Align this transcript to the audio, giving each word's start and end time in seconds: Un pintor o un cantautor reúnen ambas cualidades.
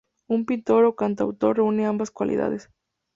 Un 0.35 0.39
pintor 0.49 0.81
o 0.85 0.91
un 0.93 0.99
cantautor 1.01 1.51
reúnen 1.55 1.85
ambas 1.85 2.09
cualidades. 2.17 2.63